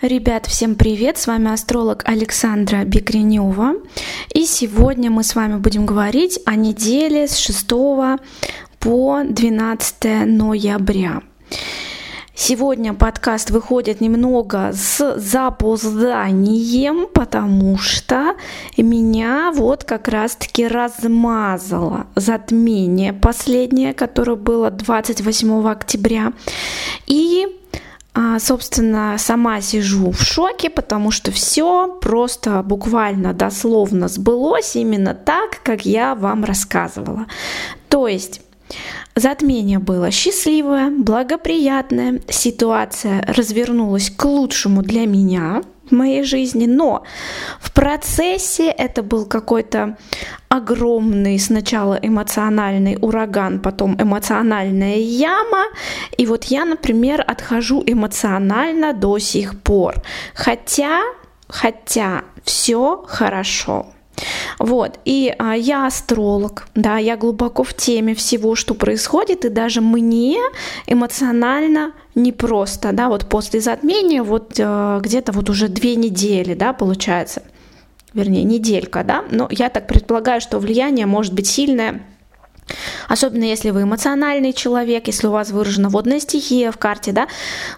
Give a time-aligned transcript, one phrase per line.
[0.00, 1.18] Ребят, всем привет!
[1.18, 3.72] С вами астролог Александра Бекренева.
[4.32, 7.68] И сегодня мы с вами будем говорить о неделе с 6
[8.78, 11.22] по 12 ноября.
[12.32, 18.36] Сегодня подкаст выходит немного с запозданием, потому что
[18.76, 26.32] меня вот как раз-таки размазало затмение последнее, которое было 28 октября.
[27.08, 27.48] И
[28.38, 35.84] собственно, сама сижу в шоке, потому что все просто буквально дословно сбылось именно так, как
[35.84, 37.26] я вам рассказывала.
[37.88, 38.40] То есть
[39.14, 47.04] Затмение было счастливое, благоприятное, ситуация развернулась к лучшему для меня в моей жизни, но
[47.60, 49.96] в процессе это был какой-то
[50.48, 55.64] огромный сначала эмоциональный ураган, потом эмоциональная яма,
[56.16, 59.96] и вот я, например, отхожу эмоционально до сих пор,
[60.34, 61.02] хотя,
[61.48, 63.86] хотя все хорошо.
[64.58, 69.80] Вот, и а, я астролог, да, я глубоко в теме всего, что происходит, и даже
[69.80, 70.38] мне
[70.86, 77.42] эмоционально непросто, да, вот после затмения, вот а, где-то вот уже две недели, да, получается,
[78.12, 82.02] вернее, неделька, да, но я так предполагаю, что влияние может быть сильное,
[83.08, 87.26] Особенно если вы эмоциональный человек, если у вас выражена водная стихия в карте, да,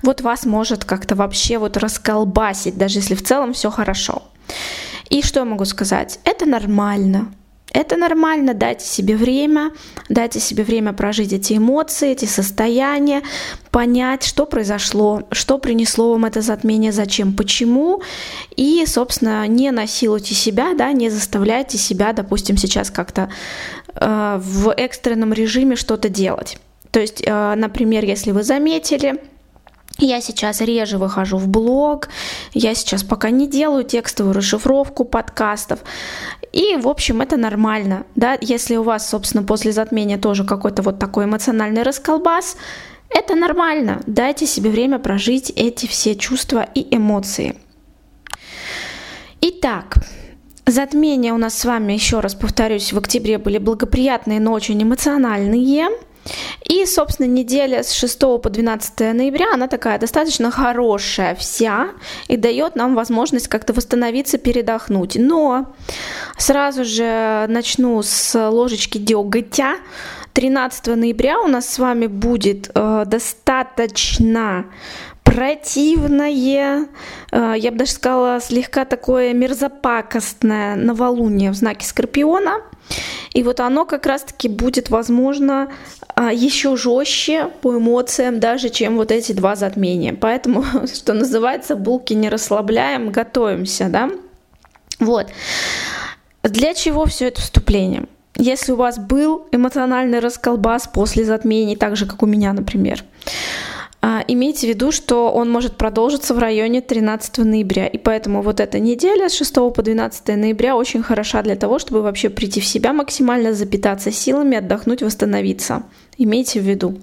[0.03, 4.25] вот вас может как-то вообще вот расколбасить, даже если в целом все хорошо.
[5.11, 6.19] И что я могу сказать?
[6.25, 7.33] Это нормально.
[7.73, 9.71] Это нормально, дайте себе время,
[10.09, 13.23] дайте себе время прожить эти эмоции, эти состояния,
[13.71, 18.03] понять, что произошло, что принесло вам это затмение, зачем, почему.
[18.57, 23.31] И, собственно, не насилуйте себя, да, не заставляйте себя, допустим, сейчас как-то
[23.95, 26.59] э, в экстренном режиме что-то делать.
[26.91, 29.21] То есть, э, например, если вы заметили,
[30.07, 32.09] я сейчас реже выхожу в блог,
[32.53, 35.81] я сейчас пока не делаю текстовую расшифровку подкастов.
[36.53, 40.99] И, в общем, это нормально, да, если у вас, собственно, после затмения тоже какой-то вот
[40.99, 42.57] такой эмоциональный расколбас,
[43.09, 44.01] это нормально.
[44.07, 47.57] Дайте себе время прожить эти все чувства и эмоции.
[49.41, 49.97] Итак,
[50.67, 55.89] затмения у нас с вами, еще раз повторюсь, в октябре были благоприятные, но очень эмоциональные–
[56.69, 61.89] и, собственно, неделя с 6 по 12 ноября, она такая достаточно хорошая вся
[62.29, 65.17] и дает нам возможность как-то восстановиться, передохнуть.
[65.17, 65.75] Но
[66.37, 69.77] сразу же начну с ложечки деготя.
[70.33, 74.67] 13 ноября у нас с вами будет э, достаточно
[75.25, 76.87] противное,
[77.33, 82.63] э, я бы даже сказала, слегка такое мерзопакостное новолуние в знаке Скорпиона.
[83.33, 85.69] И вот оно как раз-таки будет, возможно,
[86.15, 90.15] а, еще жестче по эмоциям даже, чем вот эти два затмения.
[90.15, 90.65] Поэтому,
[90.95, 94.11] что называется, булки не расслабляем, готовимся, да?
[94.99, 95.29] Вот.
[96.43, 98.07] Для чего все это вступление?
[98.37, 103.05] Если у вас был эмоциональный расколбас после затмений, так же, как у меня, например,
[104.03, 107.87] имейте в виду, что он может продолжиться в районе 13 ноября.
[107.87, 112.03] И поэтому вот эта неделя с 6 по 12 ноября очень хороша для того, чтобы
[112.03, 115.83] вообще прийти в себя максимально, запитаться силами, отдохнуть, восстановиться.
[116.17, 116.99] Имейте в виду.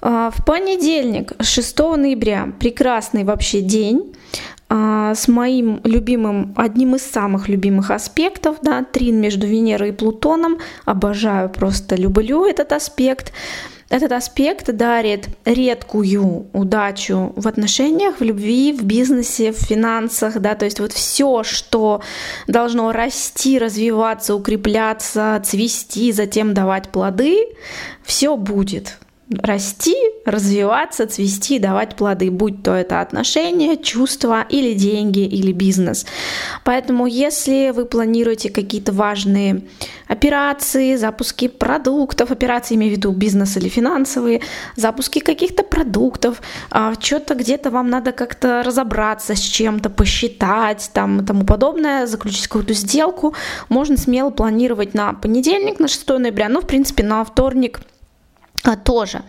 [0.00, 4.14] А, в понедельник, 6 ноября, прекрасный вообще день
[4.68, 10.58] а, с моим любимым, одним из самых любимых аспектов, да, трин между Венерой и Плутоном.
[10.84, 13.32] Обожаю, просто люблю этот аспект.
[13.90, 20.66] Этот аспект дарит редкую удачу в отношениях, в любви, в бизнесе, в финансах, да, то
[20.66, 22.02] есть вот все, что
[22.46, 27.46] должно расти, развиваться, укрепляться, цвести, затем давать плоды,
[28.04, 28.98] все будет
[29.30, 36.06] расти, развиваться, цвести, давать плоды, будь то это отношения, чувства или деньги или бизнес.
[36.64, 39.62] Поэтому если вы планируете какие-то важные
[40.06, 44.40] операции, запуски продуктов, операции имею в виду бизнес или финансовые,
[44.76, 46.40] запуски каких-то продуктов,
[46.70, 52.48] а, что-то где-то вам надо как-то разобраться с чем-то, посчитать там и тому подобное, заключить
[52.48, 53.34] какую-то сделку,
[53.68, 57.80] можно смело планировать на понедельник, на 6 ноября, ну, в принципе, на вторник–
[58.84, 59.22] тоже.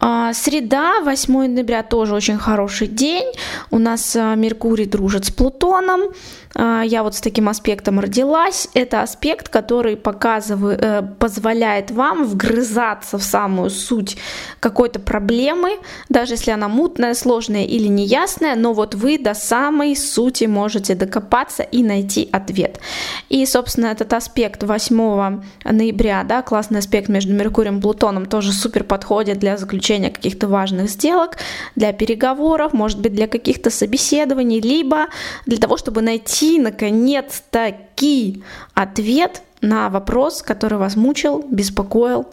[0.00, 3.32] А, среда, 8 ноября, тоже очень хороший день.
[3.70, 6.12] У нас а, Меркурий дружит с Плутоном.
[6.58, 8.68] Я вот с таким аспектом родилась.
[8.72, 14.16] Это аспект, который показывает, э, позволяет вам вгрызаться в самую суть
[14.58, 15.76] какой-то проблемы,
[16.08, 21.62] даже если она мутная, сложная или неясная, но вот вы до самой сути можете докопаться
[21.62, 22.80] и найти ответ.
[23.28, 28.58] И, собственно, этот аспект 8 ноября, да, классный аспект между Меркурием и Плутоном тоже тоже
[28.58, 31.36] супер подходит для заключения каких-то важных сделок,
[31.74, 35.06] для переговоров, может быть, для каких-то собеседований, либо
[35.46, 38.42] для того, чтобы найти, наконец-таки,
[38.74, 42.26] ответ на вопрос, который вас мучил, беспокоил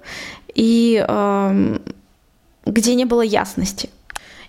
[0.56, 1.80] и э,
[2.66, 3.90] где не было ясности.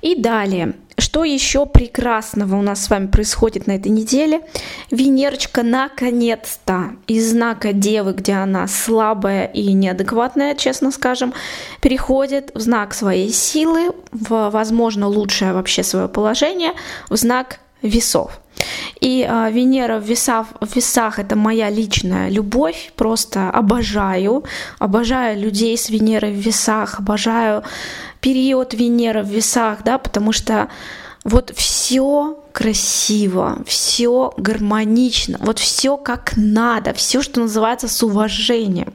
[0.04, 4.42] И далее, что еще прекрасного у нас с вами происходит на этой неделе?
[4.90, 11.32] Венерочка наконец-то из знака Девы, где она слабая и неадекватная, честно скажем,
[11.80, 16.72] переходит в знак своей силы, в, возможно, лучшее вообще свое положение,
[17.08, 18.38] в знак весов.
[19.00, 24.44] И а, Венера в весах, в весах это моя личная любовь, просто обожаю,
[24.78, 27.62] обожаю людей с Венерой в весах, обожаю
[28.20, 30.69] период Венеры в весах, да, потому что
[31.25, 38.93] вот все красиво, все гармонично, вот все как надо, все, что называется, с уважением.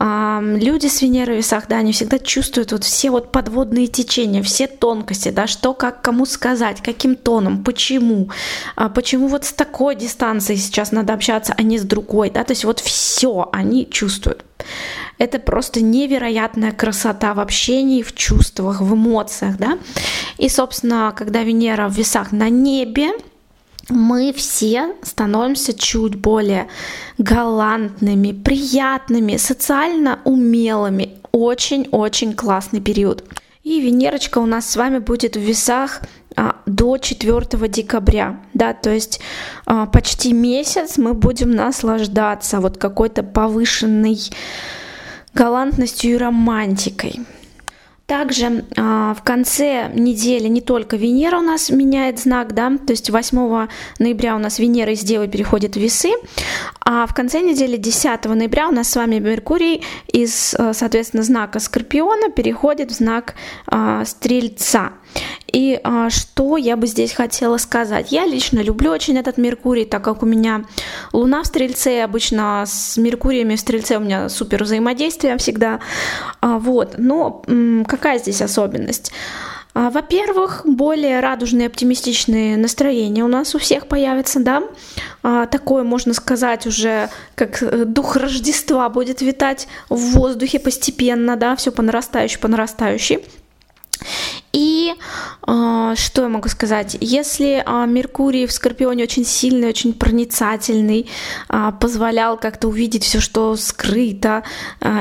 [0.00, 4.68] Люди с Венерой в весах, да, они всегда чувствуют вот все вот подводные течения, все
[4.68, 8.30] тонкости, да, что как кому сказать, каким тоном, почему,
[8.76, 12.52] а почему вот с такой дистанцией сейчас надо общаться, а не с другой, да, то
[12.52, 14.44] есть вот все они чувствуют.
[15.18, 19.78] Это просто невероятная красота в общении, в чувствах, в эмоциях, да.
[20.36, 23.10] И, собственно, когда Венера в весах на небе,
[23.88, 26.68] мы все становимся чуть более
[27.18, 31.18] галантными, приятными, социально умелыми.
[31.32, 33.24] Очень-очень классный период.
[33.62, 36.00] И Венерочка у нас с вами будет в весах
[36.36, 39.20] а, до 4 декабря, да, то есть
[39.66, 44.18] а, почти месяц мы будем наслаждаться вот какой-то повышенной
[45.34, 47.20] галантностью и романтикой.
[48.08, 48.80] Также э,
[49.14, 53.68] в конце недели не только Венера у нас меняет знак, да, то есть 8
[53.98, 56.12] ноября у нас Венера из Девы переходит в Весы,
[56.80, 61.58] а в конце недели 10 ноября у нас с вами Меркурий из, э, соответственно, знака
[61.58, 63.34] Скорпиона переходит в знак
[63.70, 64.92] э, Стрельца.
[65.52, 68.12] И а, что я бы здесь хотела сказать?
[68.12, 70.64] Я лично люблю очень этот Меркурий, так как у меня
[71.12, 75.80] Луна в Стрельце, обычно с Меркуриями в Стрельце у меня супер взаимодействие всегда.
[76.40, 79.12] А, вот, но м- какая здесь особенность?
[79.74, 84.64] А, во-первых, более радужные, оптимистичные настроения у нас у всех появятся, да.
[85.22, 91.54] А, такое, можно сказать, уже как э, дух Рождества будет витать в воздухе постепенно, да,
[91.54, 93.24] все по нарастающей, по нарастающей.
[95.46, 96.96] Э, что я могу сказать?
[97.00, 101.08] Если э, Меркурий в Скорпионе очень сильный, очень проницательный,
[101.48, 104.42] э, позволял как-то увидеть все, что скрыто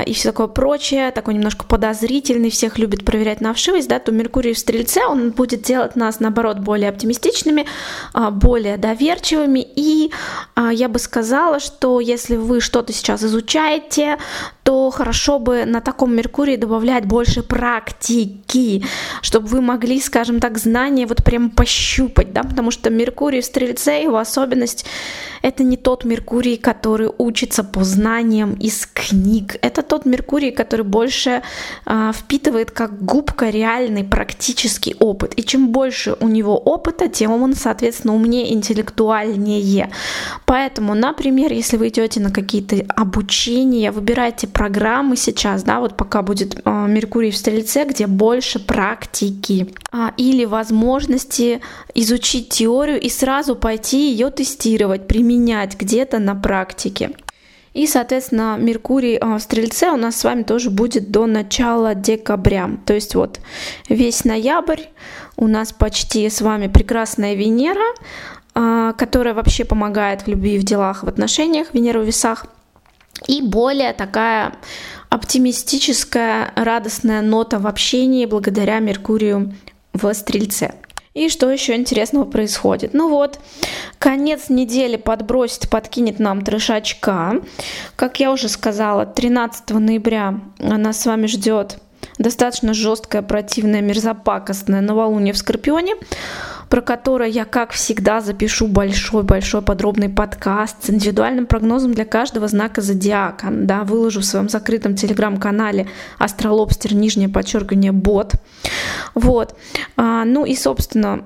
[0.05, 4.53] и все такое прочее, такой немножко подозрительный, всех любит проверять на вшивость, да, то Меркурий
[4.53, 7.65] в Стрельце, он будет делать нас, наоборот, более оптимистичными,
[8.31, 9.65] более доверчивыми.
[9.75, 10.11] И
[10.71, 14.17] я бы сказала, что если вы что-то сейчас изучаете,
[14.67, 18.83] то хорошо бы на таком Меркурии добавлять больше практики,
[19.21, 24.03] чтобы вы могли, скажем так, знания вот прям пощупать, да, потому что Меркурий в Стрельце,
[24.03, 24.85] его особенность
[25.41, 29.55] это не тот Меркурий, который учится по знаниям из книг.
[29.61, 31.41] Это тот Меркурий, который больше
[31.85, 35.33] э, впитывает как губка реальный практический опыт.
[35.37, 39.89] И чем больше у него опыта, тем он, соответственно, умнее, интеллектуальнее.
[40.45, 46.59] Поэтому, например, если вы идете на какие-то обучения, выбирайте программы сейчас, да, вот пока будет
[46.65, 51.61] э, Меркурий в Стрельце, где больше практики э, или возможности
[51.93, 57.11] изучить теорию и сразу пойти ее тестировать, применять где-то на практике.
[57.73, 62.71] И, соответственно, Меркурий а, в Стрельце у нас с вами тоже будет до начала декабря.
[62.87, 63.39] То есть вот
[63.87, 64.85] весь ноябрь
[65.35, 67.93] у нас почти с вами прекрасная Венера,
[68.55, 72.47] а, которая вообще помогает в любви, в делах, в отношениях, Венера в весах.
[73.25, 74.53] И более такая
[75.09, 79.53] оптимистическая, радостная нота в общении благодаря Меркурию
[79.93, 80.75] в Стрельце.
[81.13, 82.93] И что еще интересного происходит?
[82.93, 83.39] Ну вот,
[83.97, 87.41] конец недели подбросит, подкинет нам трешачка.
[87.95, 91.79] Как я уже сказала, 13 ноября нас с вами ждет
[92.19, 95.95] достаточно жесткая, противная, мерзопакостная новолуние в Скорпионе
[96.69, 102.81] про которое я, как всегда, запишу большой-большой подробный подкаст с индивидуальным прогнозом для каждого знака
[102.81, 103.47] зодиака.
[103.51, 108.33] Да, выложу в своем закрытом телеграм-канале Астролобстер, нижнее подчеркивание, бот.
[109.13, 109.55] Вот.
[109.95, 111.23] А, ну и, собственно,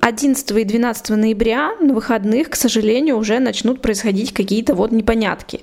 [0.00, 5.60] 11 и 12 ноября на выходных, к сожалению, уже начнут происходить какие-то вот непонятки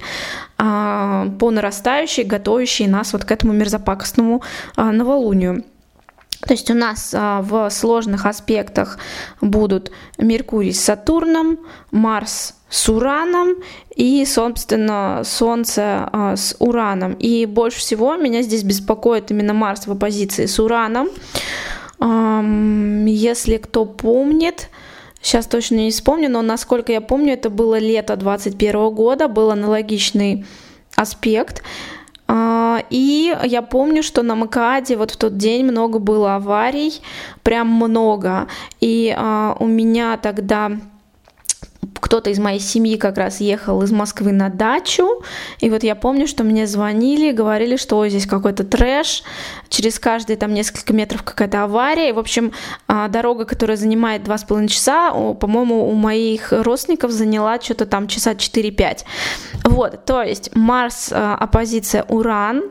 [0.57, 4.43] а, по нарастающей, готовящей нас вот к этому мерзопакостному
[4.75, 5.63] а, новолунию.
[6.46, 9.00] То есть у нас а, в сложных аспектах
[9.41, 11.60] будут Меркурий с Сатурном,
[11.91, 13.56] Марс с Ураном
[13.96, 17.13] и, собственно, Солнце а, с Ураном.
[17.13, 21.10] И больше всего меня здесь беспокоит именно Марс в оппозиции с Ураном.
[22.00, 24.70] Если кто помнит,
[25.20, 30.46] сейчас точно не вспомню, но насколько я помню, это было лето 2021 года, был аналогичный
[30.96, 31.63] аспект.
[32.89, 37.01] И я помню, что на МКАДе вот в тот день много было аварий,
[37.44, 38.48] прям много.
[38.79, 40.72] И а, у меня тогда
[42.00, 45.24] кто-то из моей семьи как раз ехал из Москвы на дачу,
[45.60, 49.24] и вот я помню, что мне звонили, говорили, что Ой, здесь какой-то трэш,
[49.70, 52.53] через каждые там несколько метров какая-то авария, и, в общем,
[52.88, 58.08] а, дорога, которая занимает два с половиной часа, по-моему, у моих родственников заняла что-то там
[58.08, 59.03] часа 4-5.
[59.63, 62.63] Вот, то есть Марс, а, оппозиция Уран,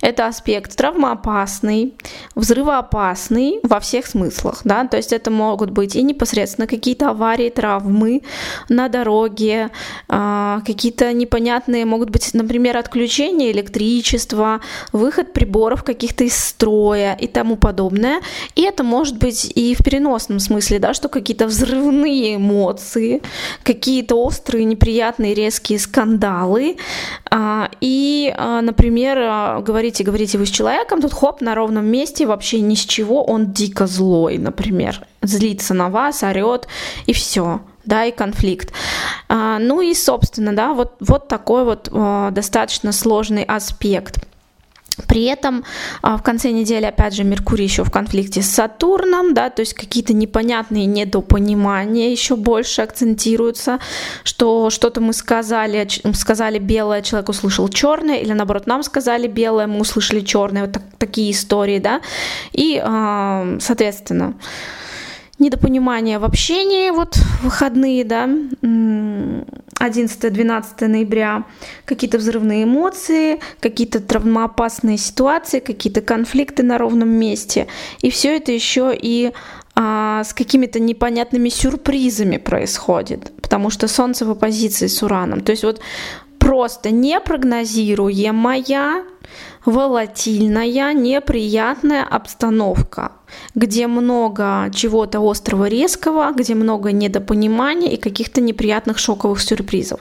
[0.00, 1.94] это аспект травмоопасный,
[2.34, 8.22] взрывоопасный во всех смыслах, да, то есть это могут быть и непосредственно какие-то аварии, травмы
[8.68, 9.70] на дороге,
[10.08, 14.60] а, какие-то непонятные, могут быть, например, отключение электричества,
[14.92, 18.20] выход приборов каких-то из строя и тому подобное.
[18.54, 23.22] И это может быть и в переносном смысле, да, что какие-то взрывные эмоции,
[23.62, 26.76] какие-то острые, неприятные, резкие скандалы.
[27.30, 32.60] А, и, а, например, говорите, говорите вы с человеком, тут хоп, на ровном месте, вообще
[32.60, 36.68] ни с чего, он дико злой, например, злится на вас, орет,
[37.06, 38.72] и все да, и конфликт.
[39.28, 44.26] А, ну и, собственно, да, вот, вот такой вот а, достаточно сложный аспект.
[45.08, 45.64] При этом
[46.02, 49.74] а, в конце недели, опять же, Меркурий еще в конфликте с Сатурном, да, то есть
[49.74, 53.80] какие-то непонятные недопонимания еще больше акцентируются,
[54.22, 59.80] что что-то мы сказали, сказали белое, человек услышал черное, или наоборот, нам сказали белое, мы
[59.80, 62.00] услышали черное, вот так, такие истории, да,
[62.52, 64.34] и, а, соответственно,
[65.38, 68.28] недопонимание в общении, вот выходные, да,
[69.80, 71.44] 11-12 ноября,
[71.84, 77.66] какие-то взрывные эмоции, какие-то травмоопасные ситуации, какие-то конфликты на ровном месте.
[78.00, 79.32] И все это еще и
[79.76, 85.40] а, с какими-то непонятными сюрпризами происходит, потому что Солнце в оппозиции с Ураном.
[85.40, 85.80] То есть вот
[86.44, 89.04] просто непрогнозируемая,
[89.64, 93.12] волатильная, неприятная обстановка,
[93.54, 100.00] где много чего-то острого, резкого, где много недопонимания и каких-то неприятных шоковых сюрпризов.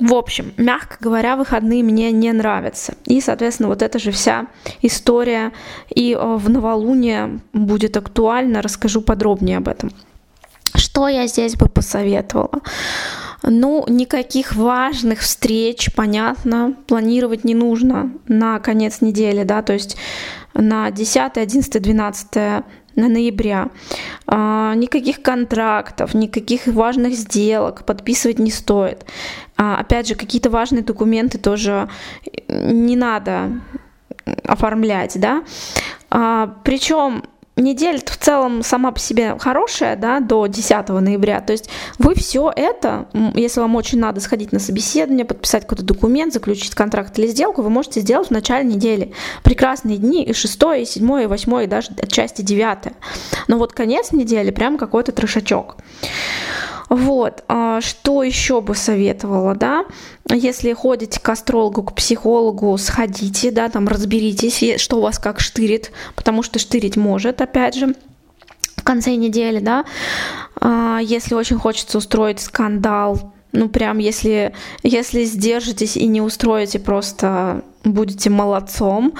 [0.00, 2.94] В общем, мягко говоря, выходные мне не нравятся.
[3.04, 4.48] И, соответственно, вот эта же вся
[4.80, 5.52] история
[5.94, 8.62] и э, в новолуние будет актуальна.
[8.62, 9.92] Расскажу подробнее об этом.
[10.74, 12.62] Что я здесь бы посоветовала?
[13.42, 19.96] Ну, никаких важных встреч, понятно, планировать не нужно на конец недели, да, то есть
[20.54, 23.68] на 10, 11, 12 ноября.
[24.26, 29.04] А, никаких контрактов, никаких важных сделок подписывать не стоит.
[29.56, 31.88] А, опять же, какие-то важные документы тоже
[32.48, 33.50] не надо
[34.44, 35.42] оформлять, да.
[36.10, 37.24] А, причем
[37.56, 41.40] неделя в целом сама по себе хорошая, да, до 10 ноября.
[41.40, 41.68] То есть
[41.98, 47.18] вы все это, если вам очень надо сходить на собеседование, подписать какой-то документ, заключить контракт
[47.18, 49.12] или сделку, вы можете сделать в начале недели.
[49.42, 52.92] Прекрасные дни и 6, и 7, и 8, и даже отчасти 9.
[53.48, 55.76] Но вот конец недели прям какой-то трешачок.
[56.88, 59.84] Вот, а что еще бы советовала, да,
[60.28, 65.92] если ходите к астрологу, к психологу, сходите, да, там разберитесь, что у вас как штырит,
[66.14, 67.94] потому что штырить может, опять же,
[68.76, 69.84] в конце недели, да,
[70.60, 77.62] а если очень хочется устроить скандал, ну прям если, если сдержитесь и не устроите, просто
[77.84, 79.14] будете молодцом.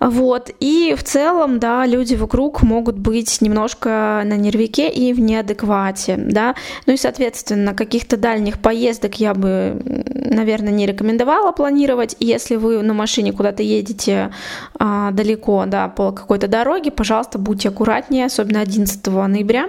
[0.00, 0.50] Вот.
[0.60, 6.54] И в целом, да, люди вокруг могут быть немножко на нервике и в неадеквате, да.
[6.86, 12.16] Ну и, соответственно, каких-то дальних поездок я бы, наверное, не рекомендовала планировать.
[12.18, 14.32] Если вы на машине куда-то едете
[14.78, 19.68] а, далеко, да, по какой-то дороге, пожалуйста, будьте аккуратнее, особенно 11 ноября,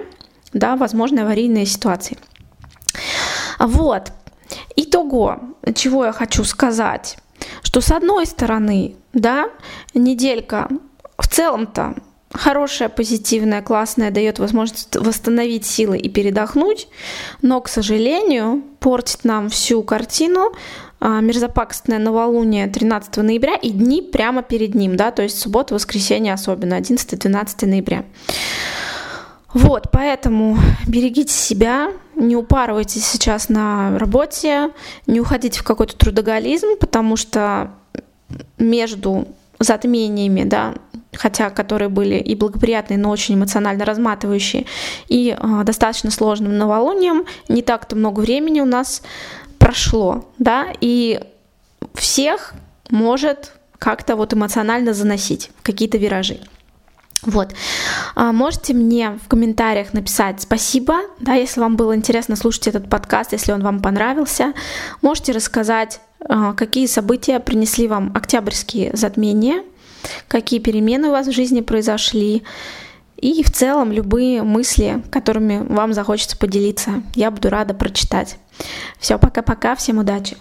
[0.54, 2.16] да, возможны аварийные ситуации.
[3.58, 4.12] Вот.
[4.76, 5.40] Итого,
[5.74, 7.18] чего я хочу сказать
[7.62, 9.50] что с одной стороны, да,
[9.94, 10.68] неделька
[11.18, 11.94] в целом-то
[12.32, 16.88] хорошая, позитивная, классная, дает возможность восстановить силы и передохнуть,
[17.42, 20.52] но, к сожалению, портит нам всю картину
[21.00, 26.32] а, мерзопакостное новолуние 13 ноября и дни прямо перед ним, да, то есть суббота, воскресенье
[26.32, 28.04] особенно, 11-12 ноября.
[29.52, 34.70] Вот, поэтому берегите себя, не упарывайтесь сейчас на работе,
[35.06, 37.72] не уходите в какой-то трудоголизм, потому что
[38.58, 39.26] между
[39.58, 40.74] затмениями, да,
[41.14, 44.66] хотя которые были и благоприятные, но очень эмоционально разматывающие,
[45.08, 49.02] и э, достаточно сложным новолунием, не так-то много времени у нас
[49.58, 51.20] прошло, да, и
[51.94, 52.54] всех
[52.90, 56.40] может как-то вот эмоционально заносить какие-то виражи.
[57.22, 57.54] Вот.
[58.16, 63.32] А, можете мне в комментариях написать спасибо, да, если вам было интересно слушать этот подкаст,
[63.32, 64.54] если он вам понравился.
[65.02, 66.00] Можете рассказать,
[66.56, 69.62] какие события принесли вам октябрьские затмения,
[70.28, 72.42] какие перемены у вас в жизни произошли,
[73.16, 77.02] и в целом любые мысли, которыми вам захочется поделиться.
[77.14, 78.36] Я буду рада прочитать.
[78.98, 80.36] Все, пока-пока, всем удачи!